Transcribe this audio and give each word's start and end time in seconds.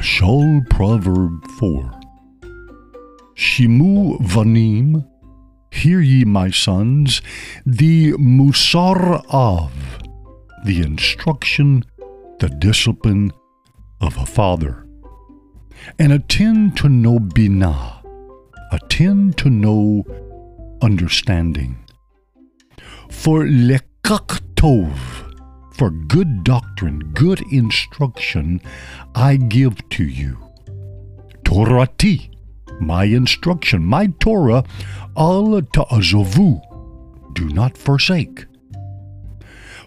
Shol 0.00 0.66
Proverb 0.70 1.46
4 1.58 2.00
Shimu 3.36 4.18
Vanim, 4.20 5.06
hear 5.70 6.00
ye, 6.00 6.24
my 6.24 6.50
sons, 6.50 7.20
the 7.66 8.12
Musar 8.12 9.22
Av, 9.30 9.72
the 10.64 10.80
instruction, 10.80 11.84
the 12.38 12.48
discipline 12.48 13.30
of 14.00 14.16
a 14.16 14.24
father, 14.24 14.86
and 15.98 16.14
attend 16.14 16.78
to 16.78 16.88
no 16.88 17.18
Binah, 17.18 18.02
attend 18.72 19.36
to 19.36 19.50
no 19.50 20.04
understanding. 20.80 21.76
For 23.10 23.40
lekak 23.44 24.40
tov, 24.54 25.19
for 25.80 25.88
good 25.88 26.44
doctrine, 26.44 26.98
good 27.14 27.40
instruction, 27.50 28.60
I 29.14 29.36
give 29.36 29.88
to 29.88 30.04
you. 30.04 30.36
Torati, 31.42 32.28
my 32.82 33.04
instruction, 33.04 33.82
my 33.82 34.08
Torah, 34.20 34.62
al 35.16 35.62
ta'azovu, 35.62 36.60
do 37.32 37.48
not 37.48 37.78
forsake. 37.78 38.44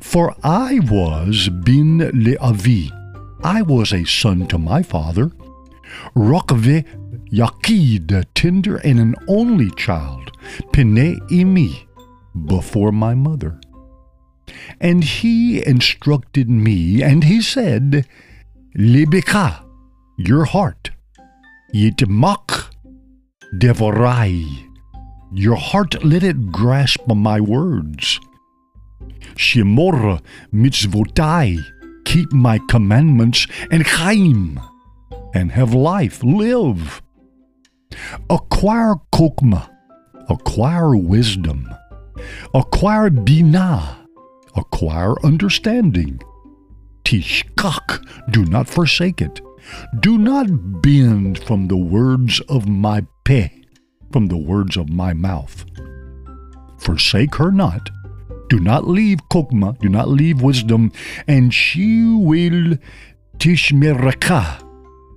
For 0.00 0.34
I 0.42 0.80
was 0.90 1.50
bin 1.50 1.98
le'avi, 1.98 2.90
I 3.44 3.60
was 3.60 3.92
a 3.92 4.04
son 4.04 4.46
to 4.46 4.56
my 4.56 4.82
father, 4.82 5.30
Rokve 6.16 6.86
Yakid, 7.30 8.24
tender 8.32 8.78
and 8.78 8.98
an 8.98 9.14
only 9.28 9.70
child, 9.72 10.30
Pene 10.72 11.20
imi, 11.28 11.86
before 12.46 12.92
my 12.92 13.14
mother. 13.14 13.60
And 14.80 15.04
he 15.04 15.64
instructed 15.64 16.48
me, 16.48 17.02
and 17.02 17.24
he 17.24 17.40
said, 17.40 18.06
Libika, 18.76 19.64
your 20.18 20.44
heart, 20.44 20.90
Yitmak, 21.74 22.70
Devorai, 23.54 24.68
your 25.32 25.56
heart 25.56 26.04
let 26.04 26.22
it 26.22 26.52
grasp 26.52 27.06
my 27.08 27.40
words. 27.40 28.18
Shemor 29.36 30.20
mitzvotai, 30.52 31.58
keep 32.04 32.32
my 32.32 32.58
commandments, 32.68 33.46
and 33.70 33.86
chaim, 33.86 34.60
and 35.34 35.52
have 35.52 35.74
life, 35.74 36.22
live. 36.22 37.02
Acquire 38.30 38.96
kokma, 39.12 39.68
acquire 40.28 40.96
wisdom, 40.96 41.68
acquire 42.54 43.10
binah, 43.10 44.01
acquire 44.82 45.14
understanding. 45.24 46.20
Tishkak, 47.04 48.04
do 48.30 48.44
not 48.44 48.68
forsake 48.68 49.20
it. 49.20 49.40
Do 50.00 50.18
not 50.18 50.82
bend 50.82 51.38
from 51.44 51.68
the 51.68 51.76
words 51.76 52.40
of 52.48 52.66
my 52.66 53.06
peh, 53.24 53.48
from 54.10 54.26
the 54.26 54.36
words 54.36 54.76
of 54.76 54.88
my 54.88 55.12
mouth. 55.12 55.64
Forsake 56.78 57.36
her 57.36 57.52
not. 57.52 57.90
Do 58.48 58.58
not 58.58 58.88
leave 58.88 59.20
kokma, 59.30 59.78
do 59.78 59.88
not 59.88 60.08
leave 60.08 60.42
wisdom, 60.42 60.90
and 61.28 61.54
she 61.54 62.04
will 62.04 62.76
tishmeraka. 63.38 64.68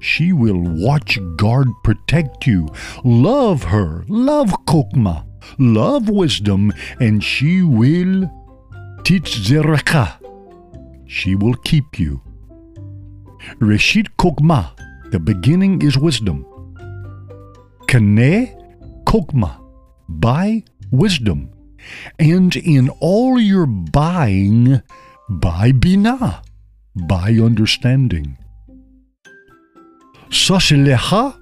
She 0.00 0.32
will 0.32 0.60
watch, 0.60 1.20
guard, 1.36 1.68
protect 1.84 2.48
you. 2.48 2.68
Love 3.04 3.62
her, 3.64 4.04
love 4.08 4.50
kokma, 4.66 5.24
love 5.58 6.08
wisdom, 6.08 6.72
and 6.98 7.22
she 7.22 7.62
will 7.62 8.28
teach 9.04 9.38
zeraka. 9.40 10.18
She 11.06 11.34
will 11.34 11.54
keep 11.54 11.98
you. 11.98 12.22
Reshit 13.60 14.08
kokma, 14.18 14.72
the 15.10 15.18
beginning 15.18 15.82
is 15.82 15.98
wisdom. 15.98 16.46
Kane 17.88 18.56
kokma, 19.04 19.60
buy 20.08 20.62
wisdom. 20.90 21.50
And 22.18 22.54
in 22.56 22.88
all 23.00 23.40
your 23.40 23.66
buying, 23.66 24.82
buy 25.28 25.72
binah, 25.72 26.42
buy 26.94 27.32
understanding. 27.32 28.38
Sasilecha, 30.30 31.38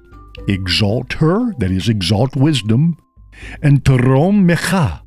exalt 0.49 1.12
her, 1.15 1.53
that 1.59 1.70
is, 1.70 1.88
exalt 1.88 2.34
wisdom, 2.34 2.97
and 3.62 3.84
terom 3.84 4.50
mecha, 4.50 5.03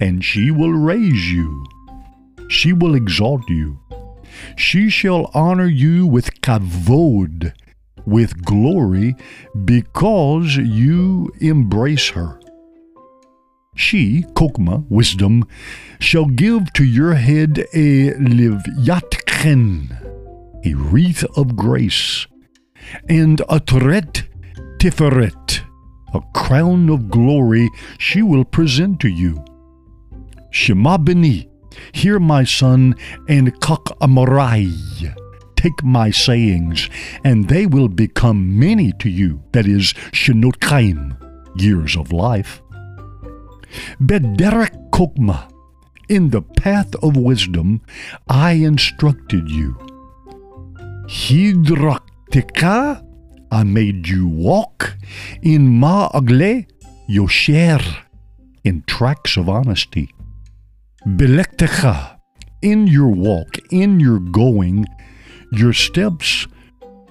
and 0.00 0.24
she 0.24 0.50
will 0.50 0.72
raise 0.72 1.32
you. 1.32 1.66
She 2.48 2.72
will 2.72 2.94
exalt 2.94 3.48
you. 3.48 3.78
She 4.56 4.90
shall 4.90 5.30
honor 5.34 5.66
you 5.66 6.06
with 6.06 6.40
kavod, 6.40 7.52
with 8.06 8.44
glory, 8.44 9.16
because 9.64 10.56
you 10.56 11.30
embrace 11.40 12.10
her. 12.10 12.40
She, 13.74 14.24
Kokma, 14.34 14.84
wisdom, 14.88 15.44
shall 16.00 16.24
give 16.26 16.72
to 16.72 16.84
your 16.84 17.14
head 17.14 17.58
a 17.72 18.12
livyatchen, 18.14 19.92
a 20.64 20.74
wreath 20.74 21.24
of 21.36 21.54
grace, 21.54 22.26
and 23.08 23.40
a 23.48 23.60
tret 23.60 24.24
tiferet, 24.78 25.60
a 26.14 26.20
crown 26.34 26.88
of 26.88 27.08
glory 27.08 27.68
she 27.98 28.22
will 28.22 28.44
present 28.44 28.98
to 29.00 29.08
you. 29.08 29.44
Shema 30.50 30.98
beni, 30.98 31.47
hear 31.92 32.18
my 32.18 32.44
son, 32.44 32.94
and 33.28 33.60
kak 33.60 33.84
amarai, 34.00 34.72
take 35.56 35.82
my 35.82 36.10
sayings, 36.10 36.88
and 37.24 37.48
they 37.48 37.66
will 37.66 37.88
become 37.88 38.58
many 38.58 38.92
to 38.92 39.08
you, 39.08 39.42
that 39.52 39.66
is, 39.66 39.92
shenotchaim, 40.12 41.16
years 41.60 41.96
of 41.96 42.12
life. 42.12 42.62
Bederek 44.00 44.90
kokma, 44.90 45.50
in 46.08 46.30
the 46.30 46.42
path 46.42 46.94
of 47.02 47.16
wisdom 47.16 47.82
I 48.28 48.52
instructed 48.52 49.50
you. 49.50 49.76
Hidraktika, 51.06 53.04
I 53.50 53.62
made 53.64 54.08
you 54.08 54.26
walk 54.26 54.96
in 55.42 55.80
ma'agle 55.80 56.66
yosher, 57.08 57.82
in 58.64 58.82
tracks 58.86 59.36
of 59.36 59.48
honesty. 59.48 60.14
Belektecha, 61.06 62.18
in 62.60 62.88
your 62.88 63.08
walk, 63.08 63.56
in 63.70 64.00
your 64.00 64.18
going, 64.18 64.84
your 65.52 65.72
steps, 65.72 66.48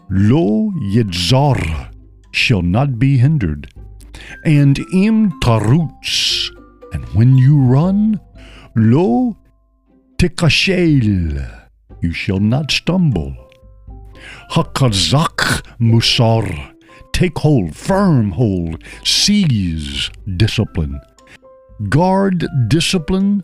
lo 0.09 0.71
yidzar, 0.91 1.93
shall 2.31 2.61
not 2.61 2.99
be 2.99 3.17
hindered. 3.17 3.71
And 4.43 4.77
im 4.93 5.39
taruts, 5.39 6.49
and 6.91 7.05
when 7.15 7.37
you 7.37 7.57
run, 7.59 8.19
lo 8.75 9.37
tikashel, 10.17 11.65
you 12.01 12.11
shall 12.11 12.39
not 12.39 12.71
stumble. 12.71 13.33
Hakazak 14.51 15.63
musar, 15.79 16.75
take 17.13 17.37
hold, 17.37 17.73
firm 17.73 18.31
hold, 18.31 18.83
seize 19.05 20.11
discipline. 20.35 20.99
Guard 21.87 22.45
discipline, 22.67 23.43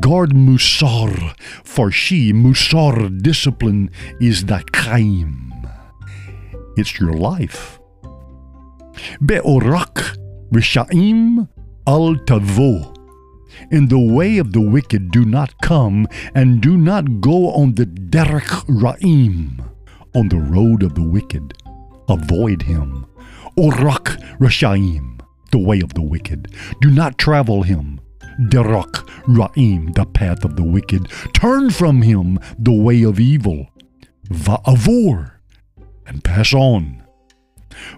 guard 0.00 0.30
musar, 0.30 1.34
for 1.64 1.90
she, 1.90 2.32
musar, 2.32 3.22
discipline, 3.22 3.90
is 4.20 4.44
the 4.46 4.62
kaim. 4.72 5.52
It's 6.76 6.98
your 7.00 7.12
life. 7.12 7.78
Be'orak 9.24 10.16
rishaim 10.52 11.48
al 11.86 12.16
tavo. 12.26 12.94
In 13.70 13.88
the 13.88 13.98
way 13.98 14.38
of 14.38 14.52
the 14.52 14.60
wicked 14.60 15.10
do 15.10 15.24
not 15.24 15.60
come, 15.62 16.06
and 16.34 16.60
do 16.60 16.76
not 16.76 17.20
go 17.20 17.50
on 17.50 17.74
the 17.74 17.86
derech 17.86 18.64
ra'im, 18.68 19.64
on 20.14 20.28
the 20.28 20.38
road 20.38 20.82
of 20.82 20.94
the 20.94 21.02
wicked. 21.02 21.54
Avoid 22.08 22.62
him. 22.62 23.06
Orak 23.56 24.16
rashaim, 24.38 25.20
the 25.50 25.58
way 25.58 25.80
of 25.80 25.94
the 25.94 26.02
wicked. 26.02 26.54
Do 26.80 26.90
not 26.90 27.18
travel 27.18 27.62
him. 27.62 28.00
Derech 28.38 29.04
ra'im, 29.26 29.94
the 29.94 30.06
path 30.06 30.44
of 30.44 30.56
the 30.56 30.64
wicked. 30.64 31.08
Turn 31.34 31.70
from 31.70 32.02
him 32.02 32.38
the 32.58 32.72
way 32.72 33.02
of 33.02 33.18
evil. 33.18 33.68
Va'avor, 34.28 35.32
and 36.06 36.22
pass 36.22 36.54
on. 36.54 37.02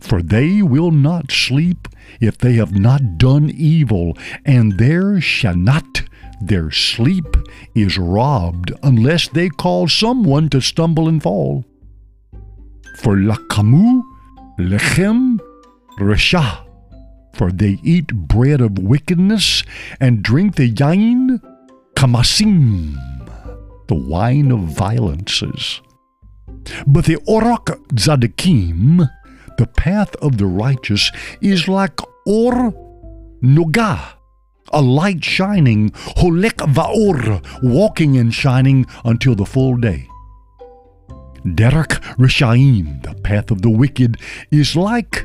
For 0.01 0.23
they 0.23 0.63
will 0.63 0.91
not 0.91 1.31
sleep 1.31 1.89
if 2.21 2.39
they 2.39 2.55
have 2.55 2.79
not 2.79 3.19
done 3.19 3.51
evil, 3.51 4.17
and 4.45 4.79
their 4.79 5.17
shanat, 5.21 6.09
their 6.41 6.71
sleep, 6.71 7.37
is 7.75 7.99
robbed 7.99 8.73
unless 8.83 9.29
they 9.29 9.49
call 9.49 9.89
someone 9.89 10.49
to 10.51 10.61
stumble 10.61 11.09
and 11.09 11.23
fall. 11.23 11.65
For 12.99 13.17
lakamu, 13.17 14.03
lechem, 14.59 15.41
resha, 15.99 16.67
for 17.41 17.51
they 17.51 17.79
eat 17.83 18.13
bread 18.13 18.61
of 18.61 18.79
wickedness 18.79 19.65
and 19.99 20.23
drink 20.23 20.57
the 20.57 20.71
yain, 20.71 21.41
kamasim, 21.97 22.93
the 23.89 23.95
wine 23.95 24.53
of 24.53 24.59
violences. 24.59 25.81
But 26.87 27.07
the 27.07 27.17
Orak 27.27 27.81
Zadikim, 27.95 29.09
the 29.57 29.67
path 29.67 30.15
of 30.17 30.37
the 30.37 30.45
righteous, 30.45 31.11
is 31.41 31.67
like 31.67 31.99
Or 32.27 32.53
Nogah, 33.43 34.03
a 34.71 34.83
light 34.83 35.25
shining, 35.25 35.93
Holek 36.21 36.61
Vaor, 36.75 37.41
walking 37.63 38.19
and 38.19 38.35
shining 38.35 38.85
until 39.07 39.35
the 39.35 39.47
full 39.47 39.79
day. 39.79 40.07
Derek 41.55 42.03
Rishaim, 42.21 43.03
the 43.03 43.15
path 43.23 43.51
of 43.51 43.63
the 43.63 43.71
wicked, 43.71 44.19
is 44.51 44.77
like 44.77 45.25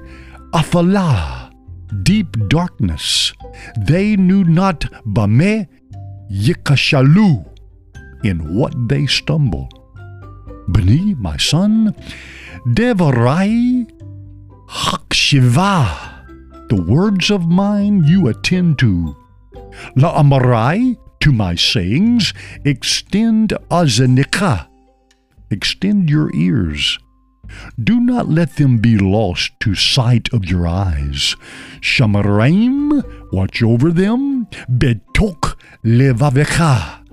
Afalah, 0.54 1.45
deep 2.04 2.36
darkness. 2.48 3.34
They 3.78 4.16
knew 4.16 4.44
not 4.44 4.82
Bame 5.06 5.68
Yikashalu, 6.32 7.46
in 8.24 8.56
what 8.56 8.74
they 8.90 9.06
stumble. 9.06 9.70
Bani, 10.68 11.14
my 11.16 11.38
son, 11.38 11.96
Devarai 12.68 13.90
Hakshiva, 14.68 16.68
the 16.70 16.82
words 16.82 17.30
of 17.30 17.48
mine 17.48 18.04
you 18.04 18.28
attend 18.28 18.80
to. 18.80 19.16
La 19.96 20.22
Amarai, 20.22 20.98
to 21.20 21.32
my 21.32 21.56
sayings, 21.56 22.34
extend 22.66 23.50
Azanika, 23.70 24.68
extend 25.52 26.10
your 26.10 26.34
ears. 26.36 26.98
Do 27.82 28.00
not 28.00 28.30
let 28.30 28.56
them 28.58 28.78
be 28.78 28.98
lost 28.98 29.52
to 29.62 29.76
sight 29.76 30.32
of 30.34 30.46
your 30.46 30.68
eyes. 30.68 31.36
Shamaraim, 31.82 33.32
watch 33.32 33.62
over 33.62 33.92
them. 33.92 34.48
Betok 34.70 35.56
levavecha, 35.84 37.06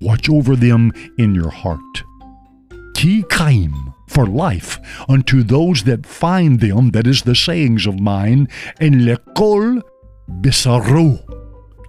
watch 0.00 0.28
over 0.28 0.56
them 0.56 0.92
in 1.18 1.34
your 1.34 1.50
heart. 1.50 2.02
Ki 2.94 3.24
kaim, 3.30 3.94
for 4.08 4.26
life, 4.26 4.78
unto 5.08 5.42
those 5.42 5.84
that 5.84 6.04
find 6.04 6.60
them, 6.60 6.90
that 6.90 7.06
is 7.06 7.22
the 7.22 7.34
sayings 7.34 7.86
of 7.86 8.00
mine, 8.00 8.48
and 8.80 9.02
lekol 9.02 9.80
bisaro, 10.28 11.24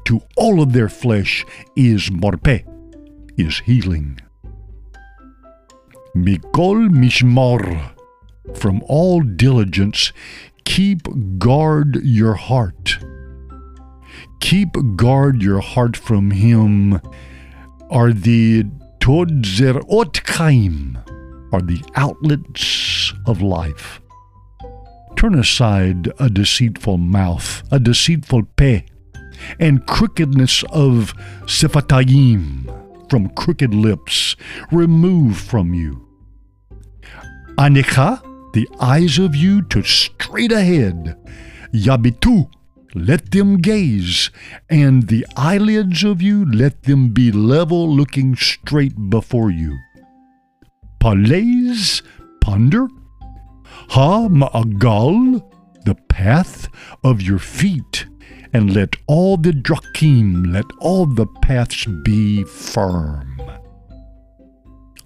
to 0.05 0.21
all 0.37 0.61
of 0.61 0.73
their 0.73 0.89
flesh 0.89 1.45
is 1.75 2.09
morpe, 2.09 2.63
is 3.37 3.59
healing. 3.59 4.19
Mikol 6.15 6.89
mishmar, 6.89 7.93
from 8.53 8.81
all 8.85 9.21
diligence, 9.21 10.11
keep 10.65 11.07
guard 11.37 11.99
your 12.03 12.33
heart. 12.33 12.97
Keep 14.41 14.75
guard 14.97 15.41
your 15.41 15.61
heart 15.61 15.95
from 15.95 16.31
him 16.31 16.99
are 17.89 18.11
the 18.11 18.65
todzerot 18.99 20.23
kaim, 20.25 20.97
are 21.53 21.61
the 21.61 21.81
outlets 21.95 23.13
of 23.25 23.41
life. 23.41 24.01
Turn 25.15 25.39
aside 25.39 26.11
a 26.19 26.29
deceitful 26.29 26.97
mouth, 26.97 27.63
a 27.71 27.79
deceitful 27.79 28.43
pe, 28.57 28.83
and 29.59 29.85
crookedness 29.85 30.63
of 30.71 31.13
sifatayim, 31.45 32.80
from 33.11 33.27
crooked 33.31 33.73
lips, 33.73 34.37
remove 34.71 35.35
from 35.37 35.73
you. 35.73 36.07
Anika, 37.57 38.21
the 38.53 38.65
eyes 38.79 39.19
of 39.19 39.35
you 39.35 39.61
to 39.63 39.83
straight 39.83 40.53
ahead. 40.53 41.17
Yabitu, 41.73 42.49
let 42.95 43.31
them 43.31 43.57
gaze, 43.57 44.31
and 44.69 45.09
the 45.09 45.25
eyelids 45.35 46.05
of 46.05 46.21
you 46.21 46.49
let 46.53 46.83
them 46.83 47.09
be 47.09 47.33
level 47.33 47.93
looking 47.93 48.33
straight 48.37 49.09
before 49.09 49.51
you. 49.51 49.77
Palez, 51.01 52.01
ponder. 52.39 52.87
Ha 53.89 54.29
ma'agal, 54.29 55.43
the 55.83 55.95
path 56.07 56.69
of 57.03 57.21
your 57.21 57.39
feet 57.39 58.05
and 58.53 58.73
let 58.73 58.95
all 59.07 59.37
the 59.37 59.51
drakim, 59.51 60.51
let 60.53 60.65
all 60.79 61.05
the 61.05 61.25
paths 61.41 61.85
be 62.03 62.43
firm. 62.43 63.41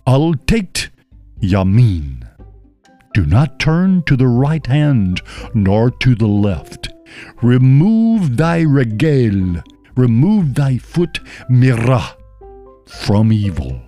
Al 0.08 0.34
take 0.48 0.90
yamin. 1.42 2.28
Do 3.14 3.26
not 3.26 3.60
turn 3.60 4.04
to 4.04 4.16
the 4.16 4.28
right 4.28 4.66
hand 4.66 5.22
nor 5.54 5.90
to 5.90 6.16
the 6.16 6.28
left. 6.28 6.90
Remove 7.42 8.38
thy 8.38 8.62
regel, 8.62 9.64
remove 9.96 10.56
thy 10.56 10.78
foot 10.78 11.20
mirah 11.50 12.16
from 12.86 13.32
evil. 13.32 13.85